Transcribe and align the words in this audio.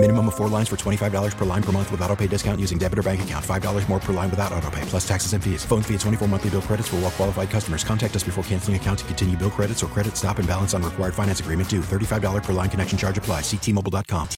Minimum 0.00 0.28
of 0.28 0.36
four 0.36 0.46
lines 0.48 0.68
for 0.68 0.76
$25 0.76 1.36
per 1.36 1.44
line 1.44 1.62
per 1.62 1.72
month 1.72 1.90
with 1.90 2.00
auto 2.02 2.14
pay 2.14 2.28
discount 2.28 2.60
using 2.60 2.78
debit 2.78 3.00
or 3.00 3.02
bank 3.02 3.20
account. 3.22 3.44
$5 3.44 3.88
more 3.88 3.98
per 3.98 4.12
line 4.12 4.30
without 4.30 4.52
auto 4.52 4.70
pay, 4.70 4.80
plus 4.82 5.06
taxes 5.06 5.32
and 5.32 5.42
fees. 5.42 5.64
Phone 5.64 5.82
fee 5.82 5.94
at 5.94 6.00
24 6.00 6.28
monthly 6.28 6.50
bill 6.50 6.62
credits 6.62 6.86
for 6.86 6.96
all 6.96 7.02
well 7.02 7.10
qualified 7.10 7.50
customers. 7.50 7.82
Contact 7.82 8.14
us 8.14 8.22
before 8.22 8.44
canceling 8.44 8.76
account 8.76 9.00
to 9.00 9.04
continue 9.06 9.36
bill 9.36 9.50
credits 9.50 9.82
or 9.82 9.88
credit 9.88 10.16
stop 10.16 10.38
and 10.38 10.46
balance 10.46 10.72
on 10.72 10.84
required 10.84 11.14
finance 11.14 11.40
agreement 11.40 11.68
due. 11.68 11.80
$35 11.80 12.44
per 12.44 12.52
line 12.52 12.70
connection 12.70 12.96
charge 12.96 13.18
apply. 13.18 13.40
Ctmobile.com. 13.40 14.28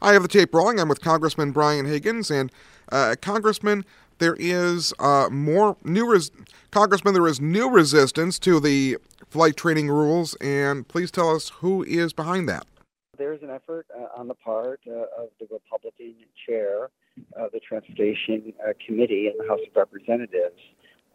I 0.00 0.12
have 0.12 0.22
the 0.22 0.28
tape 0.28 0.54
rolling. 0.54 0.78
I'm 0.78 0.88
with 0.88 1.00
Congressman 1.00 1.50
Brian 1.50 1.84
Higgins. 1.84 2.30
And, 2.30 2.52
uh, 2.92 3.16
Congressman, 3.20 3.84
there 4.18 4.36
is 4.38 4.94
uh, 5.00 5.28
more 5.28 5.76
new 5.82 6.08
res- 6.08 6.30
Congressman, 6.70 7.14
there 7.14 7.26
is 7.26 7.40
new 7.40 7.68
resistance 7.68 8.38
to 8.38 8.60
the 8.60 8.96
flight 9.28 9.56
training 9.56 9.88
rules. 9.88 10.36
And 10.36 10.86
please 10.86 11.10
tell 11.10 11.34
us 11.34 11.48
who 11.48 11.82
is 11.82 12.12
behind 12.12 12.48
that 12.48 12.64
there's 13.18 13.42
an 13.42 13.50
effort 13.50 13.86
uh, 13.94 14.06
on 14.18 14.28
the 14.28 14.34
part 14.34 14.80
uh, 14.86 15.22
of 15.22 15.28
the 15.40 15.46
Republican 15.50 16.14
chair 16.46 16.88
of 17.36 17.50
the 17.52 17.60
Transportation 17.60 18.52
uh, 18.64 18.72
Committee 18.86 19.26
in 19.26 19.34
the 19.36 19.48
House 19.48 19.60
of 19.68 19.74
Representatives. 19.74 20.60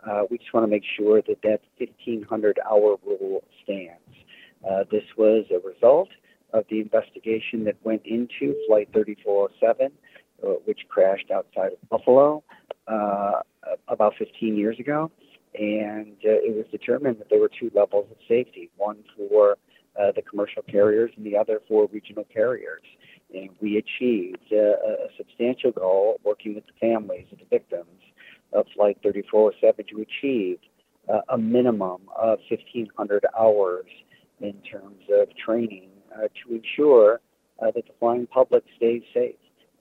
Uh, 0.06 0.24
we 0.30 0.38
just 0.38 0.54
want 0.54 0.66
to 0.66 0.70
make 0.70 0.84
sure 0.98 1.22
that 1.22 1.42
that 1.44 1.62
1,500 1.78 2.60
hour 2.70 2.98
rule 3.06 3.44
stands. 3.64 4.02
Uh, 4.70 4.84
this 4.92 5.04
was 5.18 5.46
a 5.50 5.66
result 5.66 6.10
of 6.54 6.66
the 6.70 6.82
investigation 6.82 7.64
that 7.64 7.76
went 7.84 8.02
into 8.06 8.54
Flight 8.68 8.90
3407, 8.94 9.92
uh, 10.44 10.48
which 10.66 10.82
crashed 10.90 11.32
outside 11.32 11.72
of 11.72 11.90
Buffalo 11.90 12.44
about 13.88 14.14
15 14.20 14.58
years 14.58 14.78
ago. 14.78 15.10
And 15.56 16.16
it 16.22 16.56
was 16.56 16.66
determined 16.72 17.20
that 17.20 17.30
there 17.30 17.40
were 17.40 17.50
two 17.50 17.72
levels 17.74 18.08
of 18.12 18.18
safety 18.28 18.70
one 18.76 19.04
for 19.16 19.58
uh, 20.00 20.12
the 20.16 20.22
commercial 20.22 20.64
carriers 20.64 21.12
and 21.16 21.26
the 21.26 21.38
other 21.38 21.62
four 21.68 21.88
regional 21.92 22.26
carriers. 22.34 22.84
And 23.34 23.50
we 23.62 23.78
achieved 23.78 24.52
uh, 24.52 24.58
a 24.58 25.08
substantial 25.18 25.72
goal 25.72 26.20
working 26.24 26.56
with 26.56 26.66
the 26.66 26.74
families 26.80 27.26
of 27.32 27.40
the 27.40 27.46
victims 27.50 28.02
of 28.54 28.66
Flight 28.76 28.98
3407 29.02 29.86
to 29.90 30.02
achieve 30.02 30.60
uh, 31.10 31.22
a 31.30 31.38
minimum 31.38 32.02
of 32.16 32.40
1,500 32.50 33.26
hours 33.38 33.86
in 34.40 34.54
terms 34.62 35.02
of 35.12 35.28
training 35.36 35.90
uh, 36.16 36.28
to 36.44 36.56
ensure 36.56 37.20
uh, 37.62 37.72
that 37.72 37.86
the 37.86 37.94
flying 38.00 38.28
public 38.28 38.64
stays 38.78 39.02
safe. 39.14 39.36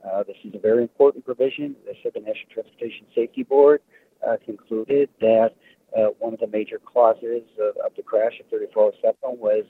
Uh, 0.05 0.23
this 0.25 0.37
is 0.45 0.55
a 0.55 0.59
very 0.59 0.83
important 0.83 1.25
provision. 1.25 1.77
The 1.87 2.21
National 2.21 2.49
Transportation 2.53 3.07
Safety 3.15 3.43
Board 3.45 3.81
concluded 4.45 5.09
that 5.21 5.51
one 6.19 6.35
of 6.35 6.41
the 6.41 6.47
major 6.47 6.79
causes 6.79 7.43
of, 7.61 7.77
of 7.85 7.93
the 7.97 8.03
crash 8.03 8.41
of 8.41 8.49
3407 8.51 9.39
was 9.39 9.65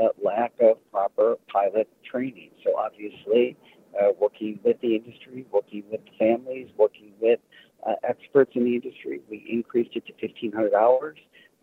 uh, 0.00 0.08
lack 0.22 0.52
of 0.60 0.78
proper 0.90 1.36
pilot 1.52 1.88
training. 2.10 2.50
So 2.64 2.76
obviously, 2.76 3.56
uh, 4.00 4.08
working 4.18 4.58
with 4.62 4.80
the 4.80 4.96
industry, 4.96 5.46
working 5.50 5.84
with 5.90 6.00
families, 6.18 6.68
working 6.76 7.12
with 7.20 7.40
uh, 7.86 7.94
experts 8.08 8.52
in 8.54 8.64
the 8.64 8.74
industry, 8.74 9.20
we 9.30 9.44
increased 9.50 9.90
it 9.94 10.06
to 10.06 10.12
1,500 10.20 10.74
hours. 10.74 11.18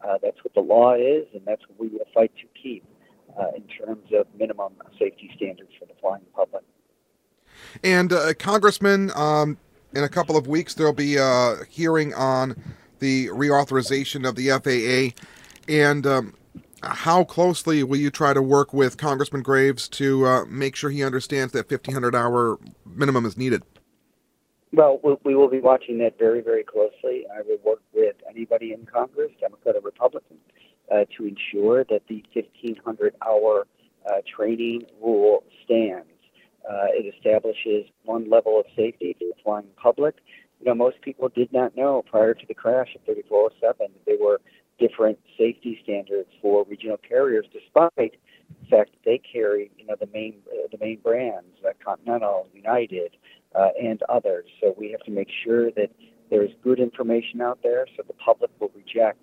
Uh, 0.05 0.17
that's 0.21 0.43
what 0.43 0.53
the 0.53 0.61
law 0.61 0.93
is, 0.93 1.25
and 1.33 1.41
that's 1.45 1.61
what 1.67 1.79
we 1.79 1.87
will 1.87 2.05
fight 2.13 2.31
to 2.35 2.61
keep 2.61 2.83
uh, 3.39 3.47
in 3.55 3.63
terms 3.63 4.07
of 4.13 4.27
minimum 4.37 4.73
safety 4.99 5.31
standards 5.35 5.71
for 5.79 5.85
the 5.85 5.93
flying 6.01 6.21
public. 6.35 6.63
And 7.83 8.11
uh, 8.11 8.33
Congressman, 8.33 9.11
um, 9.15 9.57
in 9.93 10.03
a 10.03 10.09
couple 10.09 10.35
of 10.37 10.47
weeks, 10.47 10.73
there'll 10.73 10.93
be 10.93 11.15
a 11.15 11.57
hearing 11.69 12.13
on 12.13 12.55
the 12.99 13.27
reauthorization 13.27 14.27
of 14.27 14.35
the 14.35 14.49
FAA. 14.49 15.19
And 15.67 16.05
um, 16.05 16.33
how 16.85 17.23
closely 17.23 17.83
will 17.83 17.97
you 17.97 18.09
try 18.09 18.33
to 18.33 18.41
work 18.41 18.73
with 18.73 18.97
Congressman 18.97 19.41
Graves 19.41 19.87
to 19.89 20.25
uh, 20.25 20.45
make 20.45 20.75
sure 20.75 20.89
he 20.89 21.03
understands 21.03 21.53
that 21.53 21.69
1,500 21.69 22.15
hour 22.15 22.57
minimum 22.85 23.25
is 23.25 23.37
needed? 23.37 23.63
Well, 24.73 24.99
we 25.23 25.35
will 25.35 25.49
be 25.49 25.61
watching 25.61 25.99
that 25.99 26.19
very, 26.19 26.41
very 26.41 26.63
closely. 26.63 27.25
I 27.33 27.41
will 27.41 27.59
work 27.63 27.81
with 27.93 28.15
anybody 28.29 28.73
in 28.73 28.85
Congress, 28.85 29.31
Democrat 29.39 29.75
or 29.75 29.81
Republican, 29.81 30.37
uh, 30.91 31.05
to 31.17 31.25
ensure 31.25 31.85
that 31.85 32.01
the 32.09 32.23
1,500 32.33 33.15
hour 33.25 33.67
uh, 34.05 34.17
training 34.35 34.83
rule 35.01 35.43
stands. 35.63 36.09
Uh, 36.69 36.87
it 36.89 37.13
establishes 37.15 37.85
one 38.03 38.29
level 38.29 38.59
of 38.59 38.65
safety 38.75 39.15
for 39.17 39.25
the 39.25 39.43
flying 39.43 39.67
public. 39.81 40.15
You 40.59 40.67
know, 40.67 40.75
most 40.75 41.01
people 41.01 41.29
did 41.29 41.53
not 41.53 41.75
know 41.77 42.03
prior 42.09 42.33
to 42.33 42.45
the 42.45 42.53
crash 42.53 42.95
of 42.95 43.01
3407 43.05 43.77
that 43.79 44.05
they 44.05 44.17
were 44.19 44.41
different 44.79 45.19
safety 45.37 45.79
standards 45.83 46.29
for 46.41 46.65
regional 46.69 46.97
carriers, 46.97 47.45
despite 47.53 47.93
the 47.95 48.67
fact 48.69 48.91
that 48.91 49.03
they 49.05 49.17
carry, 49.19 49.71
you 49.77 49.85
know, 49.85 49.95
the 49.99 50.07
main 50.13 50.35
uh, 50.51 50.67
the 50.71 50.77
main 50.79 50.99
brands, 51.03 51.55
uh, 51.65 51.71
Continental, 51.83 52.47
United, 52.53 53.15
uh, 53.53 53.69
and 53.81 54.01
others. 54.09 54.45
So 54.61 54.75
we 54.77 54.91
have 54.91 55.01
to 55.01 55.11
make 55.11 55.29
sure 55.43 55.71
that 55.71 55.89
there's 56.29 56.51
good 56.63 56.79
information 56.79 57.41
out 57.41 57.59
there, 57.63 57.85
so 57.95 58.03
the 58.05 58.13
public 58.13 58.51
will 58.59 58.71
reject 58.75 59.19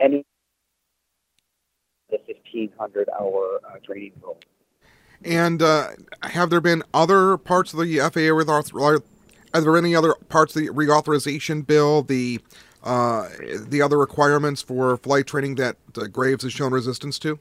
any 0.00 0.24
the 2.10 2.18
1,500 2.52 3.08
hour 3.18 3.60
uh, 3.64 3.78
training 3.84 4.12
rule. 4.22 4.38
And 5.24 5.62
uh, 5.62 5.90
have 6.22 6.50
there 6.50 6.60
been 6.60 6.82
other 6.92 7.36
parts 7.38 7.72
of 7.72 7.80
the 7.80 7.98
FAA 7.98 8.34
with 8.34 8.48
are 8.48 9.60
there 9.60 9.76
any 9.76 9.94
other 9.94 10.14
parts 10.28 10.54
of 10.56 10.62
the 10.62 10.68
reauthorization 10.68 11.66
bill, 11.66 12.02
the 12.02 12.40
uh, 12.84 13.28
the 13.68 13.82
other 13.82 13.98
requirements 13.98 14.62
for 14.62 14.96
flight 14.98 15.26
training 15.26 15.56
that 15.56 15.76
uh, 15.96 16.06
Graves 16.06 16.44
has 16.44 16.52
shown 16.52 16.72
resistance 16.72 17.18
to? 17.20 17.38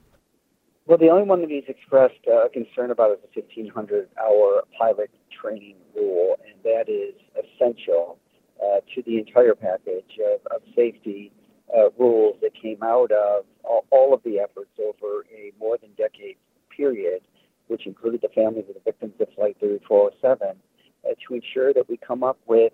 Well, 0.86 0.98
the 0.98 1.10
only 1.10 1.24
one 1.24 1.42
that 1.42 1.50
he's 1.50 1.64
expressed 1.68 2.20
uh, 2.28 2.50
concern 2.52 2.92
about 2.92 3.12
is 3.12 3.18
the 3.34 3.42
1,500 3.42 4.10
hour 4.20 4.64
pilot 4.78 5.12
training 5.32 5.76
rule, 5.96 6.36
and 6.46 6.56
that 6.64 6.90
is 6.90 7.14
essential 7.40 8.18
uh, 8.62 8.80
to 8.96 9.02
the 9.04 9.18
entire 9.18 9.56
package 9.56 10.20
of, 10.34 10.40
of 10.54 10.62
safety 10.76 11.32
uh, 11.76 11.90
rules 11.98 12.36
that 12.42 12.52
came 12.54 12.84
out 12.84 13.12
of 13.12 13.46
all, 13.64 13.86
all, 13.92 14.14
of 14.14 14.22
the 14.24 14.40
efforts 14.40 14.72
over 14.80 15.26
a 15.34 15.52
more 15.60 15.78
than 15.78 15.90
decade 15.98 16.36
period, 16.76 17.22
which 17.68 17.88
included 17.88 18.22
the 18.22 18.30
families 18.30 18.66
of 18.68 18.76
the 18.76 18.82
victims 18.84 19.14
of 19.20 19.28
Flight 19.36 19.56
3407, 19.60 20.48
uh, 20.50 21.14
to 21.28 21.34
ensure 21.34 21.74
that 21.74 21.88
we 21.90 21.98
come 21.98 22.24
up 22.24 22.38
with 22.46 22.74